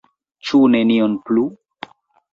[0.51, 1.47] Ĉu nenion plu?